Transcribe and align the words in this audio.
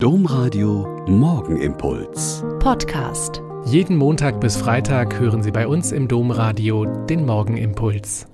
Domradio 0.00 1.04
Morgenimpuls. 1.08 2.44
Podcast. 2.60 3.42
Jeden 3.66 3.96
Montag 3.96 4.40
bis 4.40 4.56
Freitag 4.56 5.18
hören 5.18 5.42
Sie 5.42 5.50
bei 5.50 5.66
uns 5.66 5.90
im 5.90 6.06
Domradio 6.06 6.84
den 7.06 7.26
Morgenimpuls. 7.26 8.28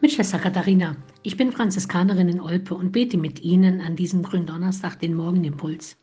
Mit 0.00 0.12
Schwester 0.12 0.38
Katharina. 0.38 0.94
Ich 1.24 1.36
bin 1.36 1.50
Franziskanerin 1.50 2.28
in 2.28 2.40
Olpe 2.40 2.76
und 2.76 2.92
bete 2.92 3.18
mit 3.18 3.42
Ihnen 3.42 3.80
an 3.80 3.96
diesem 3.96 4.22
Gründonnerstag 4.22 5.00
den 5.00 5.16
Morgenimpuls. 5.16 5.96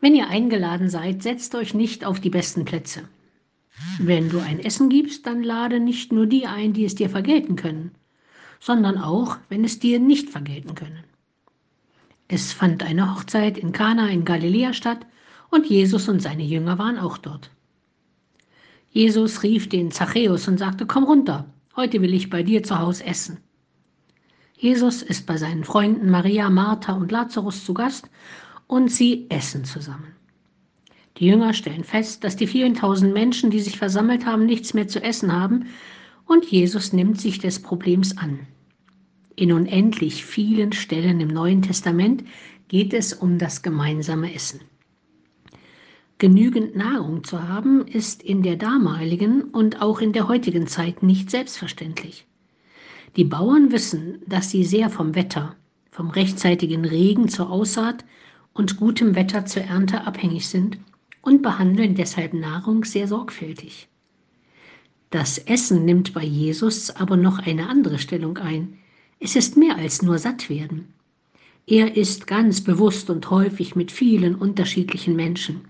Wenn 0.00 0.14
ihr 0.14 0.30
eingeladen 0.30 0.88
seid, 0.88 1.22
setzt 1.22 1.54
euch 1.54 1.74
nicht 1.74 2.06
auf 2.06 2.18
die 2.18 2.30
besten 2.30 2.64
Plätze. 2.64 3.02
Wenn 3.98 4.30
du 4.30 4.38
ein 4.38 4.58
Essen 4.58 4.88
gibst, 4.88 5.26
dann 5.26 5.42
lade 5.42 5.80
nicht 5.80 6.14
nur 6.14 6.24
die 6.24 6.46
ein, 6.46 6.72
die 6.72 6.86
es 6.86 6.94
dir 6.94 7.10
vergelten 7.10 7.56
können 7.56 7.90
sondern 8.60 8.98
auch, 8.98 9.36
wenn 9.48 9.64
es 9.64 9.78
dir 9.78 9.98
nicht 9.98 10.30
vergelten 10.30 10.74
können. 10.74 11.04
Es 12.28 12.52
fand 12.52 12.82
eine 12.82 13.14
Hochzeit 13.14 13.56
in 13.56 13.72
Kana 13.72 14.08
in 14.08 14.24
Galiläa 14.24 14.72
statt 14.72 15.06
und 15.50 15.66
Jesus 15.66 16.08
und 16.08 16.20
seine 16.20 16.42
Jünger 16.42 16.78
waren 16.78 16.98
auch 16.98 17.18
dort. 17.18 17.50
Jesus 18.90 19.42
rief 19.42 19.68
den 19.68 19.90
Zachäus 19.90 20.48
und 20.48 20.58
sagte, 20.58 20.86
komm 20.86 21.04
runter, 21.04 21.46
heute 21.76 22.00
will 22.00 22.14
ich 22.14 22.30
bei 22.30 22.42
dir 22.42 22.62
zu 22.62 22.78
Hause 22.78 23.04
essen. 23.04 23.38
Jesus 24.58 25.02
ist 25.02 25.26
bei 25.26 25.36
seinen 25.36 25.64
Freunden 25.64 26.10
Maria, 26.10 26.48
Martha 26.48 26.94
und 26.94 27.12
Lazarus 27.12 27.64
zu 27.64 27.74
Gast 27.74 28.08
und 28.66 28.90
sie 28.90 29.26
essen 29.28 29.64
zusammen. 29.64 30.16
Die 31.18 31.26
Jünger 31.26 31.52
stellen 31.52 31.84
fest, 31.84 32.24
dass 32.24 32.36
die 32.36 32.46
vielen 32.46 32.74
tausend 32.74 33.14
Menschen, 33.14 33.50
die 33.50 33.60
sich 33.60 33.78
versammelt 33.78 34.26
haben, 34.26 34.46
nichts 34.46 34.74
mehr 34.74 34.88
zu 34.88 35.02
essen 35.02 35.32
haben, 35.32 35.66
und 36.26 36.44
Jesus 36.46 36.92
nimmt 36.92 37.20
sich 37.20 37.38
des 37.38 37.62
Problems 37.62 38.18
an. 38.18 38.40
In 39.36 39.52
unendlich 39.52 40.24
vielen 40.24 40.72
Stellen 40.72 41.20
im 41.20 41.28
Neuen 41.28 41.60
Testament 41.60 42.24
geht 42.68 42.94
es 42.94 43.12
um 43.12 43.36
das 43.38 43.62
gemeinsame 43.62 44.34
Essen. 44.34 44.62
Genügend 46.16 46.74
Nahrung 46.74 47.22
zu 47.22 47.46
haben, 47.46 47.86
ist 47.86 48.22
in 48.22 48.42
der 48.42 48.56
damaligen 48.56 49.42
und 49.42 49.82
auch 49.82 50.00
in 50.00 50.14
der 50.14 50.28
heutigen 50.28 50.66
Zeit 50.66 51.02
nicht 51.02 51.30
selbstverständlich. 51.30 52.26
Die 53.16 53.24
Bauern 53.24 53.70
wissen, 53.70 54.22
dass 54.26 54.50
sie 54.50 54.64
sehr 54.64 54.88
vom 54.88 55.14
Wetter, 55.14 55.54
vom 55.90 56.08
rechtzeitigen 56.08 56.86
Regen 56.86 57.28
zur 57.28 57.50
Aussaat 57.50 58.06
und 58.54 58.78
gutem 58.78 59.14
Wetter 59.14 59.44
zur 59.44 59.64
Ernte 59.64 60.06
abhängig 60.06 60.48
sind 60.48 60.78
und 61.20 61.42
behandeln 61.42 61.94
deshalb 61.94 62.32
Nahrung 62.32 62.84
sehr 62.84 63.06
sorgfältig. 63.06 63.88
Das 65.10 65.36
Essen 65.36 65.84
nimmt 65.84 66.14
bei 66.14 66.24
Jesus 66.24 66.90
aber 66.90 67.18
noch 67.18 67.38
eine 67.38 67.68
andere 67.68 67.98
Stellung 67.98 68.38
ein. 68.38 68.78
Es 69.18 69.34
ist 69.34 69.56
mehr 69.56 69.76
als 69.76 70.02
nur 70.02 70.18
satt 70.18 70.50
werden. 70.50 70.92
Er 71.66 71.96
ist 71.96 72.26
ganz 72.26 72.60
bewusst 72.60 73.10
und 73.10 73.28
häufig 73.30 73.74
mit 73.74 73.90
vielen 73.90 74.34
unterschiedlichen 74.34 75.16
Menschen. 75.16 75.62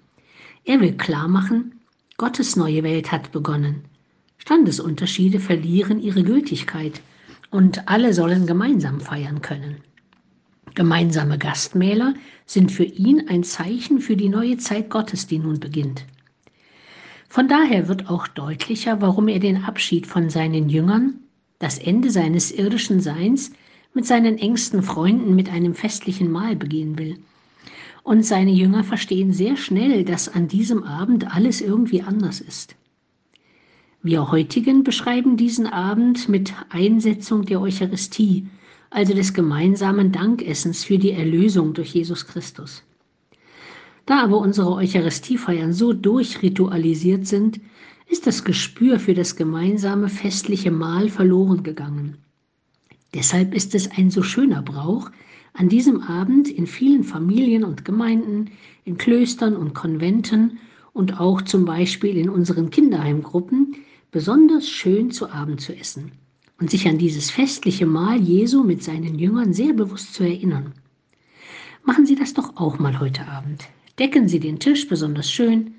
Er 0.64 0.80
will 0.80 0.96
klar 0.96 1.28
machen, 1.28 1.80
Gottes 2.18 2.56
neue 2.56 2.82
Welt 2.82 3.12
hat 3.12 3.32
begonnen. 3.32 3.84
Standesunterschiede 4.38 5.40
verlieren 5.40 6.00
ihre 6.00 6.22
Gültigkeit 6.22 7.00
und 7.50 7.88
alle 7.88 8.12
sollen 8.12 8.46
gemeinsam 8.46 9.00
feiern 9.00 9.40
können. 9.42 9.76
Gemeinsame 10.74 11.38
Gastmähler 11.38 12.14
sind 12.44 12.72
für 12.72 12.84
ihn 12.84 13.28
ein 13.28 13.44
Zeichen 13.44 14.00
für 14.00 14.16
die 14.16 14.28
neue 14.28 14.58
Zeit 14.58 14.90
Gottes, 14.90 15.26
die 15.26 15.38
nun 15.38 15.58
beginnt. 15.58 16.04
Von 17.28 17.48
daher 17.48 17.88
wird 17.88 18.10
auch 18.10 18.28
deutlicher, 18.28 19.00
warum 19.00 19.28
er 19.28 19.38
den 19.38 19.64
Abschied 19.64 20.06
von 20.06 20.30
seinen 20.30 20.68
Jüngern, 20.68 21.20
das 21.58 21.78
Ende 21.78 22.10
seines 22.10 22.52
irdischen 22.52 23.00
Seins, 23.00 23.52
mit 23.94 24.04
seinen 24.06 24.38
engsten 24.38 24.82
Freunden 24.82 25.34
mit 25.34 25.50
einem 25.50 25.74
festlichen 25.74 26.30
Mahl 26.30 26.54
begehen 26.54 26.98
will. 26.98 27.18
Und 28.02 28.24
seine 28.24 28.52
Jünger 28.52 28.84
verstehen 28.84 29.32
sehr 29.32 29.56
schnell, 29.56 30.04
dass 30.04 30.28
an 30.28 30.48
diesem 30.48 30.84
Abend 30.84 31.34
alles 31.34 31.60
irgendwie 31.60 32.02
anders 32.02 32.40
ist. 32.40 32.76
Wir 34.02 34.30
heutigen 34.30 34.84
beschreiben 34.84 35.36
diesen 35.36 35.66
Abend 35.66 36.28
mit 36.28 36.52
Einsetzung 36.68 37.44
der 37.46 37.60
Eucharistie, 37.60 38.46
also 38.90 39.14
des 39.14 39.34
gemeinsamen 39.34 40.12
Dankessens 40.12 40.84
für 40.84 40.98
die 40.98 41.10
Erlösung 41.10 41.74
durch 41.74 41.94
Jesus 41.94 42.26
Christus. 42.26 42.84
Da 44.06 44.22
aber 44.22 44.38
unsere 44.38 44.72
Eucharistiefeiern 44.72 45.72
so 45.72 45.92
durchritualisiert 45.92 47.26
sind, 47.26 47.60
ist 48.08 48.26
das 48.28 48.44
Gespür 48.44 49.00
für 49.00 49.14
das 49.14 49.34
gemeinsame 49.34 50.08
festliche 50.08 50.70
Mahl 50.70 51.08
verloren 51.08 51.64
gegangen. 51.64 52.16
Deshalb 53.14 53.52
ist 53.52 53.74
es 53.74 53.90
ein 53.90 54.10
so 54.10 54.22
schöner 54.22 54.62
Brauch, 54.62 55.10
an 55.54 55.68
diesem 55.68 56.02
Abend 56.02 56.48
in 56.48 56.68
vielen 56.68 57.02
Familien 57.02 57.64
und 57.64 57.84
Gemeinden, 57.84 58.52
in 58.84 58.96
Klöstern 58.96 59.56
und 59.56 59.74
Konventen 59.74 60.58
und 60.92 61.18
auch 61.18 61.42
zum 61.42 61.64
Beispiel 61.64 62.16
in 62.16 62.28
unseren 62.28 62.70
Kinderheimgruppen 62.70 63.74
besonders 64.12 64.68
schön 64.68 65.10
zu 65.10 65.30
Abend 65.30 65.60
zu 65.60 65.76
essen 65.76 66.12
und 66.60 66.70
sich 66.70 66.86
an 66.88 66.98
dieses 66.98 67.30
festliche 67.30 67.86
Mahl 67.86 68.20
Jesu 68.20 68.62
mit 68.62 68.84
seinen 68.84 69.18
Jüngern 69.18 69.52
sehr 69.52 69.72
bewusst 69.72 70.14
zu 70.14 70.22
erinnern. 70.22 70.74
Machen 71.84 72.06
Sie 72.06 72.14
das 72.14 72.34
doch 72.34 72.56
auch 72.56 72.78
mal 72.78 73.00
heute 73.00 73.26
Abend. 73.26 73.66
Decken 73.98 74.28
Sie 74.28 74.40
den 74.40 74.58
Tisch 74.58 74.88
besonders 74.88 75.30
schön, 75.30 75.74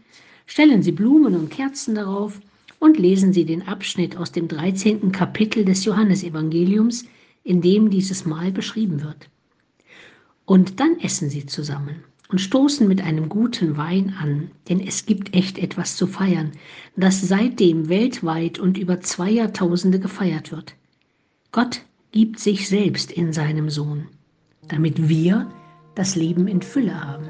stellen 0.48 0.82
Sie 0.82 0.92
Blumen 0.92 1.36
und 1.36 1.50
Kerzen 1.50 1.96
darauf 1.96 2.40
und 2.80 2.98
lesen 2.98 3.32
Sie 3.32 3.46
den 3.46 3.68
Abschnitt 3.68 4.18
aus 4.18 4.32
dem 4.32 4.48
13. 4.48 5.12
Kapitel 5.12 5.64
des 5.64 5.86
Johannesevangeliums, 5.86 7.06
in 7.44 7.62
dem 7.62 7.90
dieses 7.90 8.26
Mahl 8.26 8.52
beschrieben 8.52 9.04
wird. 9.04 9.30
Und 10.46 10.80
dann 10.80 11.00
essen 11.00 11.30
Sie 11.30 11.46
zusammen 11.46 12.04
und 12.30 12.40
stoßen 12.40 12.88
mit 12.88 13.02
einem 13.02 13.30
guten 13.30 13.78
Wein 13.78 14.16
an, 14.20 14.52
denn 14.68 14.80
es 14.80 15.06
gibt 15.06 15.34
echt 15.36 15.58
etwas 15.58 15.96
zu 15.96 16.08
feiern, 16.08 16.52
das 16.96 17.22
seitdem 17.22 17.88
weltweit 17.88 18.60
und 18.60 18.78
über 18.78 19.00
zwei 19.02 19.30
Jahrtausende 19.30 20.00
gefeiert 20.00 20.52
wird. 20.52 20.74
Gott 21.52 21.82
gibt 22.12 22.40
sich 22.40 22.68
selbst 22.68 23.12
in 23.12 23.32
seinem 23.32 23.70
Sohn, 23.70 24.08
damit 24.68 25.08
wir 25.08 25.50
das 25.96 26.16
Leben 26.16 26.48
in 26.48 26.62
Fülle 26.62 27.00
haben. 27.00 27.30